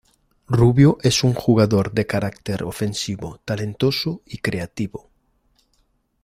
Rubio 0.47 0.97
es 1.03 1.23
un 1.23 1.35
jugador 1.35 1.91
de 1.93 2.07
carácter 2.07 2.63
ofensivo, 2.63 3.39
talentoso 3.45 4.23
y 4.25 4.39
creativo. 4.39 5.11